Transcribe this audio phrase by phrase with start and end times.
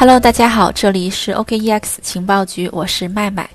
[0.00, 3.50] Hello，大家好，这里是 OKEX 情报局，我是麦麦。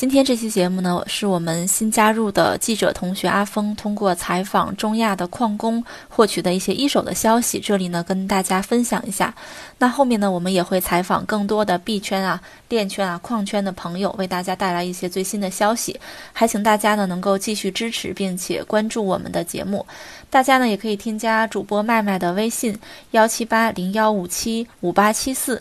[0.00, 9.34] 今天这期节目呢，是我们新加入的记者同学阿峰通过采访中亚的矿工获取的一些一手的消息，这里呢跟大家分享一下。
[9.76, 12.40] 那后面呢，我们也会采访更多的币圈啊、
[12.70, 16.00] 链圈啊、矿圈的朋友，为大家带来一些最新的消息。
[16.32, 19.84] 还请大家呢能够继续支持并且关注我们的节目。
[20.30, 22.74] 大家呢也可以添加主播麦麦的微信
[23.10, 25.60] 幺七八零幺五七五八七四。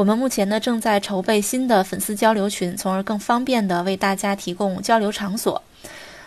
[0.00, 5.62] 我们目前呢正在筹备新的粉丝交流群，从而更方便的为大家提供交流场所。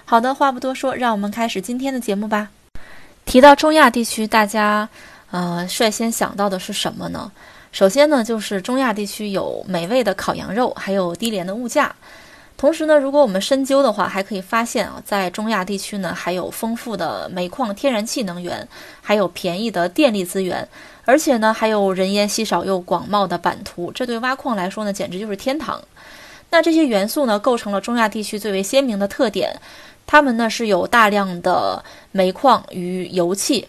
[0.06, 2.50] 好的，话不多说，让我们开始今天的节目吧。
[3.26, 4.88] 提到中亚地区，大家
[5.32, 7.32] 呃率先想到的是什么呢？
[7.72, 11.96] 首先呢就是中亚地区有美味的烤羊肉，还有低廉的物价。
[12.56, 18.68] 同时呢，如果我们深究的话，还可以发现啊，在中亚地区呢还有丰富的煤矿、天然气能源，
[19.02, 20.68] 还有便宜的电力资源。
[21.06, 25.82] 而且呢，还有人烟稀少又广袤的版图，这对挖矿来说呢，简直就是天堂。
[26.50, 29.60] 那这些元素呢，构成了中亚地区最为鲜明的特点。
[30.06, 33.68] 它们呢是有大量的煤矿与油气，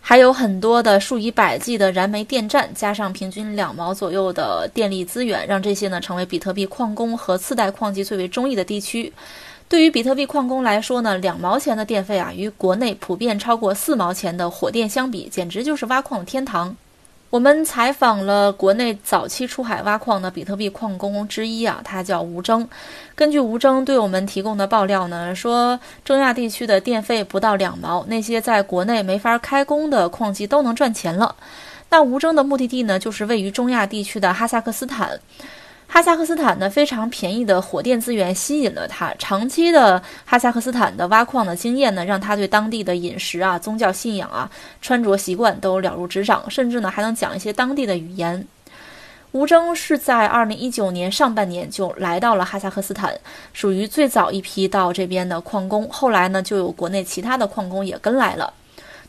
[0.00, 9.12] 还有很多的数以百计的燃煤电站，加上平均两毛左右的电力资源，让这些呢成为比特币矿工和次贷矿机最为中意的地区。
[9.72, 16.76] 对于比特币矿工来说呢，两毛钱的电费啊，与国内普遍超过四毛钱的火电相比，简直就是挖矿天堂。
[17.30, 22.68] 我们采访了国内早期出海挖矿的比特币矿工之一啊，他叫吴征。
[23.14, 31.34] 根据吴征对我们提供的爆料呢，说中亚地区的电费不到两毛，那些在国内没法开工的矿机都能赚钱了。
[31.88, 35.18] 那吴征的目的地呢，就是位于中亚地区的哈萨克斯坦。
[35.92, 48.42] 哈萨克斯坦呢非常便宜的火电资源吸引了他，长期的哈萨克斯坦的挖矿的经验呢，让他对当地的饮食啊、宗教信仰啊、穿着习惯都了如指掌，甚至呢还能讲一些当地的语言。
[49.32, 53.14] 吴征是在二零一九年上半年就来到了哈萨克斯坦，
[53.52, 58.50] 属于最早一批到这边的矿工，后来呢就有国内其他的矿工也跟来了。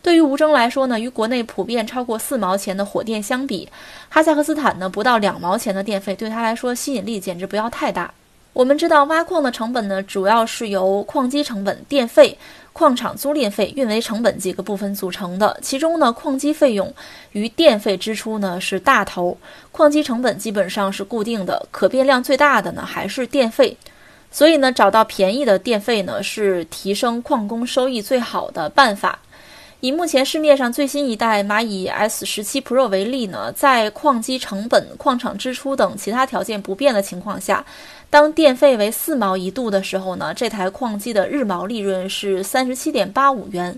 [0.03, 3.69] 对于吴征来说呢，与国内普遍超过四毛钱的火电相比，
[4.09, 8.13] 哈萨克斯坦呢不到两毛钱的电费，对他来说吸引力简直不要太大。
[8.51, 12.37] 我们知道挖矿的成本呢，主要是由矿机成本、电费、
[12.73, 15.57] 矿场租赁费、运维成本几个部分组成的。
[15.61, 16.93] 其中呢，矿机费用
[17.31, 19.37] 与电费支出呢是大头，
[19.71, 23.75] 矿机成本基本上是固定的，可变量最大的呢还是电费。
[24.29, 29.17] 所以呢，找到便宜的电费呢，是提升矿工收益最好的办法。
[29.83, 37.65] 以目前市面上最新一代蚂蚁 S 十七 Pro 为例呢，在矿机成本、矿场支出等其他条件不变的情况下，
[38.09, 43.73] 当电费为四毛一度的时候呢，这台矿机的日毛利润是三十七点八五元；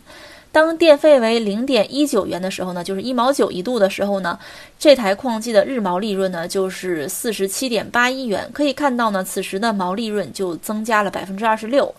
[0.52, 4.38] 当电费为零点一九元的时候呢，就是一毛九一度的时候呢，
[4.78, 8.48] 这台矿机的日毛利润呢就是四十七点八一元。
[8.54, 11.92] 可以看到呢，此时的毛利润就增加了百分之二十六。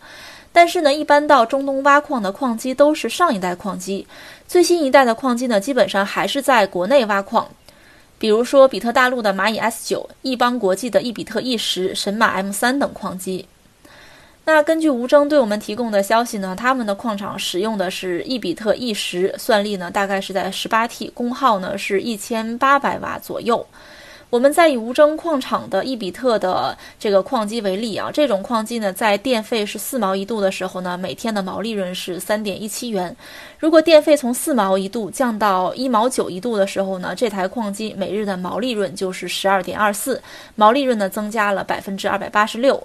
[0.57, 4.07] 但是呢，一般到中东挖矿的矿机都是上一代矿机，
[4.49, 7.47] 最新一代的矿机呢，基本上还是在国内挖矿。
[8.19, 13.47] 比如说比特大陆的蚂蚁 S 九、易邦国际的易比特 E 十、神马 M 三等矿机。
[14.47, 23.67] 那根据吴征对我们提供的消息呢，他们的矿场使用的是易比特 E 十，算力呢大概是在十八 T，功耗呢是一千八百瓦左右。
[24.29, 33.17] 我们再以无征矿场的伊比特的这个矿机为例啊，这种矿机呢，在电费是四毛一度的时候呢，每天的毛利润是三点一七元。
[33.59, 40.21] 如果电费从四毛一度降到一毛九一度的时候呢，这台矿机每日的毛利润就是十二点二四，
[40.57, 42.83] 毛利润呢增加了百分之二百八十六。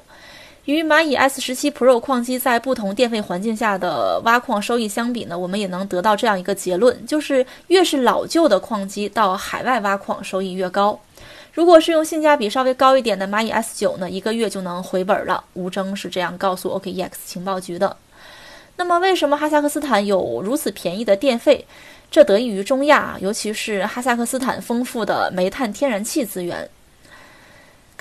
[0.66, 11.00] 与蚂蚁 S 十七 Pro 矿机在不同电费环境下的挖矿收益相比呢，我们也能得到这样一个结论，就是越是老旧的矿机到海外挖矿收益越高。
[11.54, 15.44] 如果是用性价比稍微高一点的蚂蚁 S 九呢，一个月就能回本了。
[15.54, 17.98] 吴征是这样告诉 OKEX 情报局的。
[18.78, 21.66] 那么，为什么哈萨克斯坦有如此便宜的电费？
[22.10, 26.70] 这得益于中亚，尤其是哈萨克斯坦丰富的煤炭、天然气资源。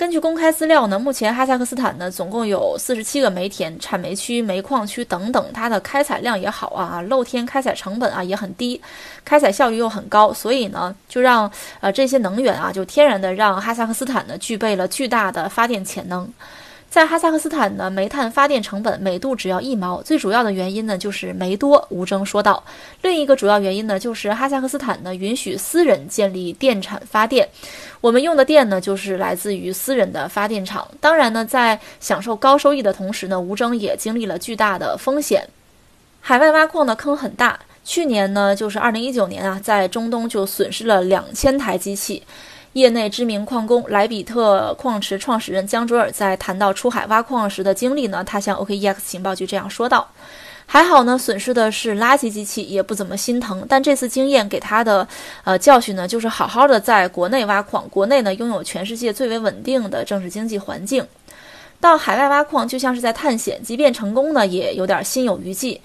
[0.01, 8.81] 根据公开资料呢，目前哈萨克斯坦呢总共有四十七个煤田、产煤区、煤矿区等等，它的开采量也好啊，露天开采成本啊也很低，
[9.23, 11.51] 开采效率又很高，所以呢，就让
[11.81, 16.27] 呃这些能源啊，就天然的让哈萨克斯坦呢具备了巨大的发电潜能。
[16.91, 21.87] 在哈萨克斯坦的煤炭发电成本每度只要一毛，最主要的原因呢就是煤多。
[21.89, 22.61] 吴征说道，
[23.01, 27.47] 另一个主要原因呢就是哈萨克斯坦呢允许私人建立电产发电，
[28.01, 30.85] 我们用的电呢就是来自于私人的发电厂。
[30.99, 35.47] 当然呢，在享受高收益的同时呢，吴征也经历了巨大的风险。
[36.19, 42.21] 海外挖矿的坑很大，去年呢就是二零一九年啊，在中东就损失了两千台机器。
[42.73, 50.09] 业内知名矿工莱比特矿池创始人江卓尔在谈到出海挖矿时的经历呢，他向 OKEX 情报局这样说道
[50.65, 53.65] ：“还好呢，损失的是垃圾机器，也不怎么心疼。
[53.67, 55.05] 但这次经验给他的
[55.43, 61.05] 呃教训呢，就是好好的在国内挖矿，国内呢拥有全世界最为稳定的政治经济环境。
[61.81, 65.81] 到海外挖矿就像是在探险，即便成功呢，也有点心有余悸。”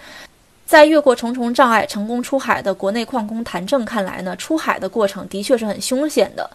[0.67, 6.51] 在越过重重障碍成功出海的国内矿工谭正看来呢，出海的过程的确是很凶险的。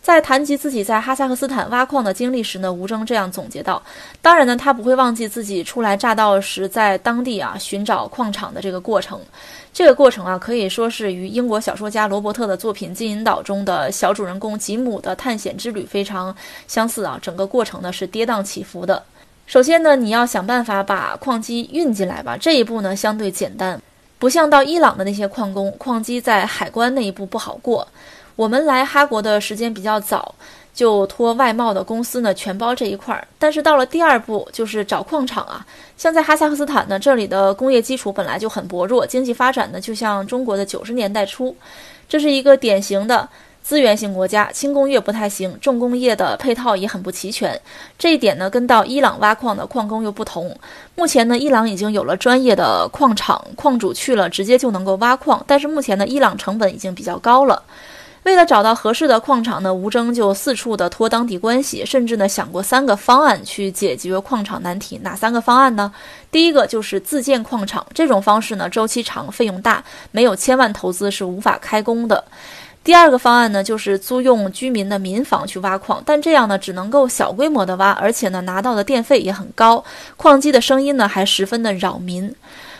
[0.00, 3.80] 在谈及自己在哈萨克斯坦挖矿的经历时呢，吴征这样总结道
[4.20, 9.20] ：“当然呢，他不会忘记自己初来乍到时在当地啊寻找矿场的这个过程。
[9.72, 16.34] 这个过程啊，可以说是与英国小说家罗伯特的作品《金银岛》中的小主人公吉姆的探险之旅非常
[16.66, 17.16] 相似啊。
[17.22, 19.00] 整个过程呢是跌宕起伏的。”
[19.46, 22.36] 首先呢，你要想办法把矿机运进来吧。
[22.40, 23.80] 这一步呢相对简单，
[24.18, 27.86] 不像到伊朗的那些矿工，矿机在海关那一步不好过。
[28.34, 30.34] 我们来哈国的时间比较早，
[30.72, 33.28] 就托外贸的公司呢全包这一块儿。
[33.38, 35.66] 但是到了第二步，就是找矿场啊。
[35.98, 41.54] 像在哈萨克斯坦呢，这里的工业基础本来就很薄弱，经济发展呢就像中国的九十年代初，
[42.08, 43.28] 这是一个典型的。
[43.62, 47.58] 资源型国家，轻工业不太行，重工业的配套也很不齐全。
[47.96, 50.54] 这一点呢，跟到伊朗挖矿的矿工又不同。
[50.96, 55.42] 目前呢，伊朗已经有了专业的矿场，矿主去了直接就能够挖矿。
[55.46, 57.62] 但是目前呢，伊朗成本已经比较高了。
[58.24, 64.96] 为了找到合适的矿场呢，吴征就四处的托当地关系，甚至呢想过三个方案去解决矿场难题。
[65.02, 65.92] 哪三个方案呢？
[66.30, 69.82] 第一个就是自建矿场，这种方式呢周期长，费用大，
[70.12, 72.24] 没有千万投资是无法开工的。
[72.84, 79.84] 第二个方案呢，就是租用居民的民房去挖矿，但这样呢，只能够小规模的挖，而且呢，拿到的电费也很高，
[80.16, 82.34] 矿机的声音呢，还十分的扰民。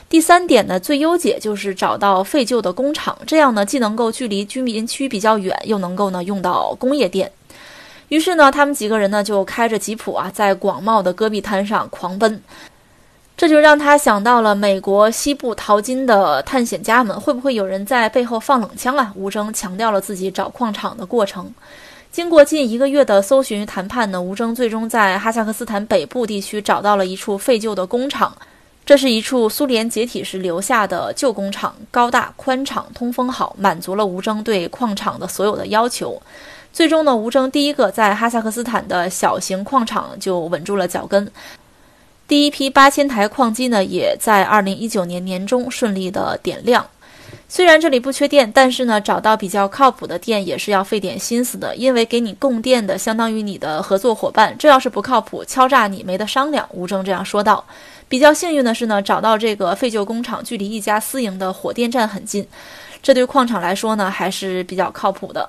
[0.09, 7.31] 第三点呢，最优解就是找到废旧的工厂，这样呢，既能够距离居民区比较远，又能够呢用到工业电。
[8.09, 12.43] 于是呢，他们几个人呢，就开着吉普啊，在广袤的戈壁滩上狂奔。
[13.43, 19.13] 这就让他想到了美国西部淘金的探险家们，会不会有人在背后放冷枪啊？
[19.17, 21.53] 吴征强调了自己找矿场的过程。
[22.13, 28.33] 经过近一个月的搜寻与谈判呢，吴征最终在哈萨克斯坦北部地区找到了一处废旧的工厂。
[28.87, 36.23] 这是一处苏联解体时留下的旧工厂，高大宽敞，通风好，满足了吴征对矿场的所有的要求。
[36.73, 41.29] 最终呢，吴征第一个在哈萨克斯坦的小型矿场就稳住了脚跟。
[42.29, 46.87] 第一批八千台矿机呢，也在二零一九年年中顺利的点亮。
[47.49, 56.67] 虽然这里不缺电，但是呢，找到比较靠谱的电也是要费点心思的，因为给你供电的相当于你的合作伙伴，这要是不靠谱，敲诈你没得商量。
[56.73, 57.63] 吴征这样说道。
[58.09, 62.47] 比较幸运的是呢，找到这个废旧工厂，距离一家私营的火电站很近，
[63.03, 65.49] 这对矿场来说呢，还是比较靠谱的。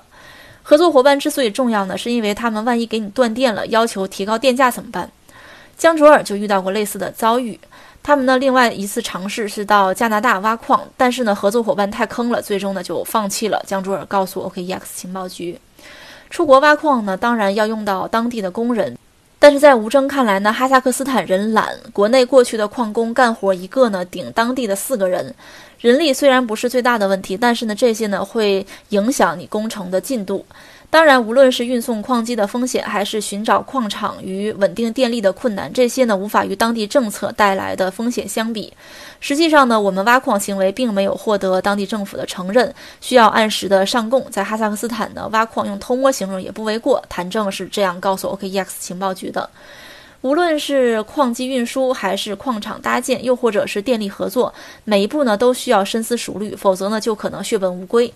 [0.62, 5.10] 合作伙伴之所以重要呢，是因为他们万一给你断电了，要求提高电价怎么办？
[5.76, 7.58] 江卓尔就遇到过类似的遭遇，
[8.02, 13.62] 他们呢另外一次尝试是到加拿大挖矿，但是呢合作伙伴太坑了，最终呢就放弃了。
[13.66, 15.58] 江卓尔告诉 OKEX 情报局，
[16.30, 18.96] 出国挖矿呢当然要用到当地的工人，
[19.38, 25.34] 但是在吴征看来呢，哈萨克斯坦人懒，国内过去的矿工干活一个呢顶当地的四个人，
[25.80, 30.44] 人力虽然不是最大的问题，但是呢这些呢会影响你工程的进度。
[30.94, 38.72] 当然，无论是运送矿机的风险，还是寻找矿场与稳定电力的困难，这些呢无法与当地政策带来的风险相比。
[39.18, 44.24] 实际上呢，我们挖矿行为并没有获得当地政府的承认，需要按时的上供。
[44.30, 47.02] 在哈萨克斯坦呢，挖矿用偷摸形容也不为过。
[47.08, 49.50] 谭正是这样告诉 OKEX 情报局的。
[50.20, 58.14] 无论是矿机运输，还是矿场搭建，又或者是电力合作，每一步呢都需要深思熟虑，否则呢就可能血本无归。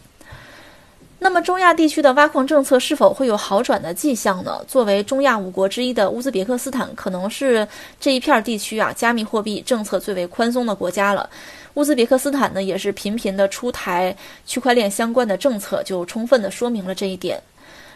[1.29, 4.65] 那么，中亚地区的挖矿政策是否会有好转的迹象呢？
[4.67, 7.69] 作为中亚五国之一的乌兹别克斯坦，可能是
[8.01, 11.29] 这一片地区啊加密货币政策最为宽松的国家了。
[11.75, 14.17] 乌兹别克斯坦呢，也是频频的出台
[14.47, 17.39] 区块链相关的政策，就充分的说明了这一点。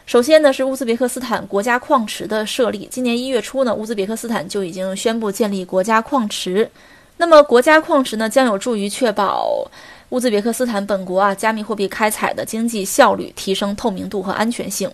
[0.04, 2.86] 首先呢，是乌兹别克斯坦国家矿池的设立。
[2.90, 6.70] 今年一月初呢，乌兹别克斯坦就已经宣布建立国家矿池。
[7.16, 9.66] 那么，国家矿池呢，将有助于确保。
[10.12, 14.90] 乌兹别克斯坦本国啊，加密货币开采的经济效率提升透明度和安全性，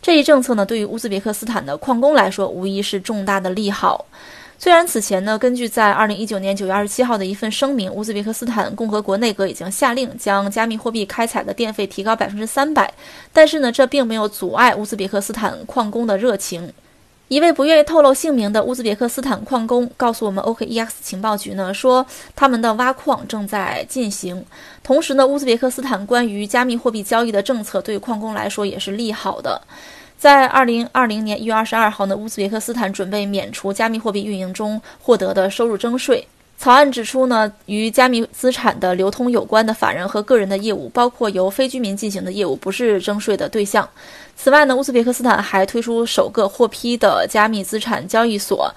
[0.00, 4.02] 这一政策呢，对于乌兹别克斯坦的矿工来说，无疑是重大的利好。
[4.58, 12.90] 虽然此前呢，根据在二零一九年九月二十七号的一份声明，乌兹别克斯坦共和国内阁已经下令将加密货币开采的电费提高百分之三百，
[13.30, 16.72] 但是呢，这并没有阻碍乌兹别克斯坦矿工的热情。
[17.32, 22.04] 一位不愿意透露姓名的乌兹别克斯坦矿工告诉我们，OKEX 情报局呢说，
[22.36, 24.44] 他们的挖矿正在进行。
[24.82, 29.58] 同时呢，乌兹别克斯坦关于加密货币交易的政策对矿工来说也是利好的。
[30.18, 36.28] 在二零二零年一月二十二号呢，乌兹别克斯坦准备免除加密货币运营中获得的收入征税。
[36.62, 43.88] 草案指出呢，与加密资产的流通有关的法人和个人的业务，包括由非居民进行的业务，不是征税的对象。
[44.36, 48.72] 此外呢，乌兹别克斯坦还推出首个获批的加密资产交易所。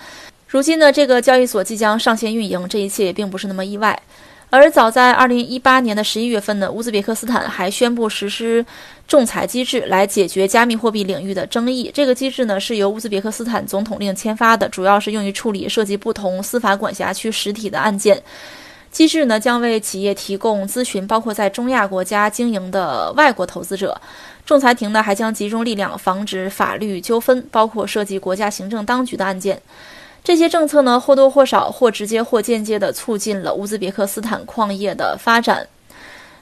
[0.48, 4.02] 如今呢，这个交易所即将上线运营，这一切也并不是那么意外。
[4.50, 8.66] 而早在二零一八年的十一月份呢，乌兹别克斯坦还宣布实施
[9.08, 11.92] 仲裁机制来解决加密货币领域的争议。
[11.94, 18.22] 这个机制呢是由乌兹别克斯坦总统令签发的，主要是用于处理涉及不同司法管辖区实体的案件。
[18.92, 24.00] 机制呢将为企业提供咨询，包括在中亚国家经营的外国投资者。
[24.46, 29.62] 仲裁庭呢还将集中力量防止法律纠纷，包括涉及国家行政当局的案件。
[30.26, 35.66] 这些政策呢，或多或少、或直接或间接地促进了乌兹别克斯坦矿业的发展。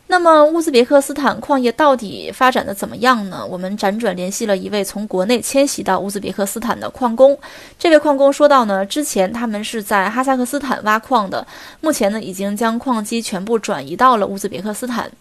[0.07, 3.45] 那么，乌兹别克斯坦矿业到底发展的怎么样呢？
[3.45, 7.37] 我们辗转联系了一位从国内迁徙到乌兹别克斯坦的矿工。
[7.77, 11.45] 这位矿工说到呢，之前他们是在哈萨克斯坦挖矿的，
[11.81, 15.11] 目前呢，已经将矿机全部转移到了乌兹别克斯坦。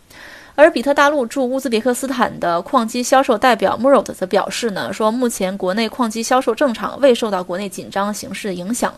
[0.54, 8.92] 而比特大陆驻乌兹别克斯坦的矿机销售代表 Murad 则表示呢，说目前国内矿机销售正常，未受到国内紧张形势的影响。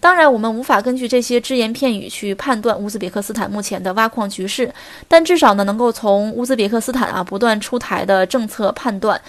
[0.00, 4.72] 当然，我们无法根据这些只言片语去判断乌兹别克斯坦目前的挖矿局势，
[5.08, 9.20] 但至少呢，能够从乌兹别克斯坦啊不断出台的政策判断，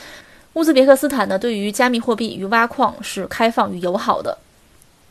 [0.53, 4.38] 乌兹别克斯坦呢对于加密货币与挖矿是开放与友好的。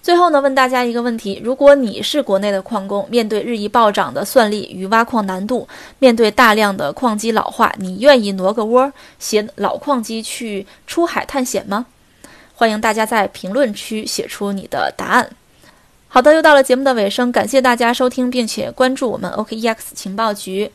[0.01, 11.85] 最后呢，问大家一个问题：如果你是国内的矿工，面对日益暴涨的算力与挖矿难度，面对大量的矿机老化，你愿意挪个窝，携老矿机去出海探险吗？
[12.55, 15.29] 欢迎大家在评论区写出你的答案。
[16.09, 20.71] 好的，又到了节目的尾声，感谢大家收听并且关注我们 OKEX 情报局。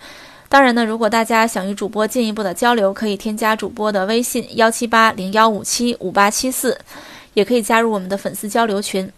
[0.48, 6.78] 当然呢，如果大家想与主播进一步的交流，可以添加主播的微信幺七八零幺五七五八七四。
[7.34, 9.12] 也可以加入我们的粉丝交流群。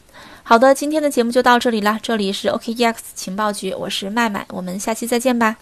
[0.44, 5.58] 好的，今天的节目就到这里啦，这里是 OKEX 情报局，我是麦麦，我们下期再见吧。